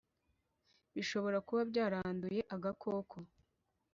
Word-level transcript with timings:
bishobora 0.93 1.37
kuba 1.47 1.61
byaranduye 1.71 2.39
agakoko 2.55 3.15